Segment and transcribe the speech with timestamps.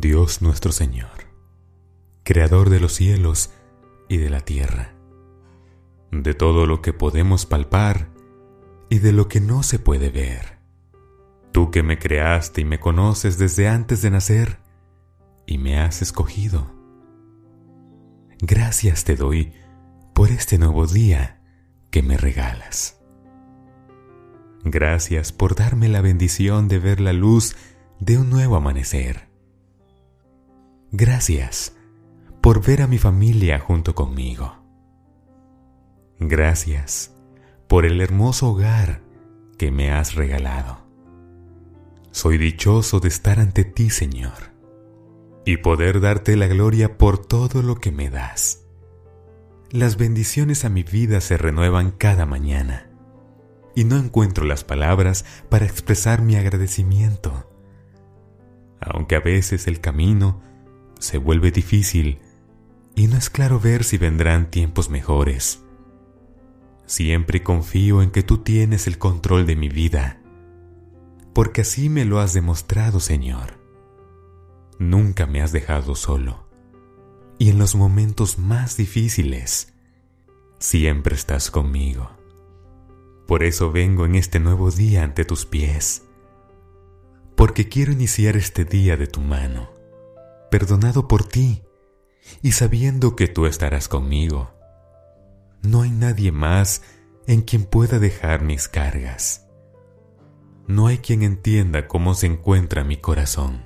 [0.00, 1.26] Dios nuestro Señor,
[2.22, 3.50] Creador de los cielos
[4.08, 4.94] y de la tierra,
[6.12, 8.08] de todo lo que podemos palpar
[8.90, 10.58] y de lo que no se puede ver.
[11.50, 14.60] Tú que me creaste y me conoces desde antes de nacer
[15.46, 16.70] y me has escogido.
[18.40, 19.52] Gracias te doy
[20.14, 21.42] por este nuevo día
[21.90, 23.00] que me regalas.
[24.62, 27.56] Gracias por darme la bendición de ver la luz
[27.98, 29.27] de un nuevo amanecer
[30.90, 31.76] Gracias
[32.40, 34.54] por ver a mi familia junto conmigo.
[36.18, 37.14] Gracias
[37.66, 39.02] por el hermoso hogar
[39.58, 40.78] que me has regalado.
[42.10, 44.54] Soy dichoso de estar ante ti, Señor,
[45.44, 48.64] y poder darte la gloria por todo lo que me das.
[49.70, 52.90] Las bendiciones a mi vida se renuevan cada mañana,
[53.76, 57.46] y no encuentro las palabras para expresar mi agradecimiento.
[58.80, 60.48] Aunque a veces el camino
[60.98, 62.20] se vuelve difícil
[62.94, 65.62] y no es claro ver si vendrán tiempos mejores.
[66.86, 70.20] Siempre confío en que tú tienes el control de mi vida,
[71.32, 73.58] porque así me lo has demostrado, Señor.
[74.80, 76.48] Nunca me has dejado solo,
[77.38, 79.74] y en los momentos más difíciles,
[80.58, 82.10] siempre estás conmigo.
[83.26, 86.02] Por eso vengo en este nuevo día ante tus pies,
[87.36, 89.77] porque quiero iniciar este día de tu mano
[90.50, 91.62] perdonado por ti
[92.42, 94.50] y sabiendo que tú estarás conmigo.
[95.62, 96.82] No hay nadie más
[97.26, 99.46] en quien pueda dejar mis cargas.
[100.66, 103.64] No hay quien entienda cómo se encuentra mi corazón.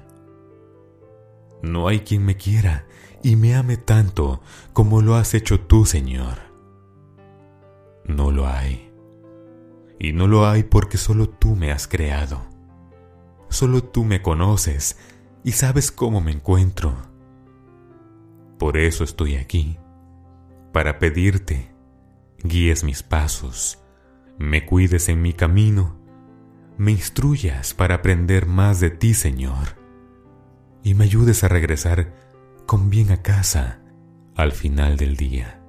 [1.62, 2.86] No hay quien me quiera
[3.22, 4.40] y me ame tanto
[4.72, 6.38] como lo has hecho tú, Señor.
[8.04, 8.92] No lo hay.
[9.98, 12.42] Y no lo hay porque solo tú me has creado.
[13.48, 14.96] Solo tú me conoces
[15.44, 16.96] y sabes cómo me encuentro.
[18.58, 19.78] Por eso estoy aquí,
[20.72, 21.72] para pedirte,
[22.44, 23.82] guíes mis pasos,
[24.38, 25.98] me cuides en mi camino,
[26.78, 29.76] me instruyas para aprender más de ti, Señor,
[30.82, 32.14] y me ayudes a regresar
[32.66, 33.80] con bien a casa
[34.36, 35.60] al final del día.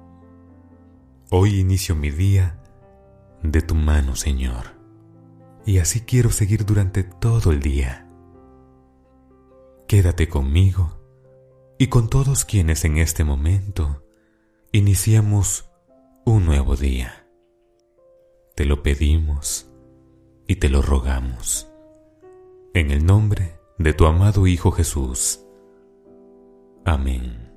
[1.30, 2.60] Hoy inicio mi día
[3.42, 4.78] de tu mano, Señor,
[5.66, 8.03] y así quiero seguir durante todo el día
[9.86, 10.98] Quédate conmigo
[11.78, 14.02] y con todos quienes en este momento
[14.72, 15.70] iniciamos
[16.24, 17.28] un nuevo día.
[18.54, 19.70] Te lo pedimos
[20.46, 21.68] y te lo rogamos.
[22.72, 25.40] En el nombre de tu amado Hijo Jesús.
[26.86, 27.52] Amén.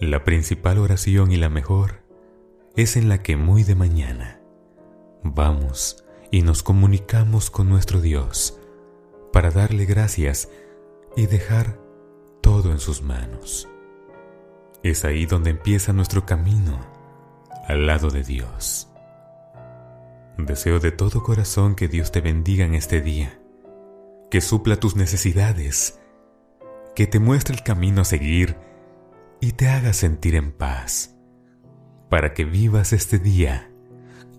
[0.00, 2.04] La principal oración y la mejor
[2.76, 4.42] es en la que muy de mañana
[5.22, 8.60] vamos y nos comunicamos con nuestro Dios
[9.32, 10.48] para darle gracias
[11.16, 11.78] y dejar
[12.40, 13.68] todo en sus manos.
[14.82, 16.78] Es ahí donde empieza nuestro camino
[17.66, 18.88] al lado de Dios.
[20.38, 23.40] Deseo de todo corazón que Dios te bendiga en este día,
[24.30, 26.00] que supla tus necesidades,
[26.94, 28.56] que te muestre el camino a seguir
[29.40, 31.16] y te haga sentir en paz,
[32.08, 33.70] para que vivas este día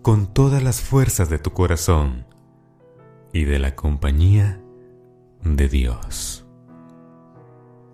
[0.01, 2.25] con todas las fuerzas de tu corazón
[3.33, 4.61] y de la compañía
[5.43, 6.45] de Dios.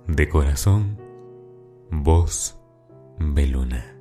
[0.07, 0.99] De corazón,
[1.89, 2.59] voz
[3.17, 3.94] Beluna.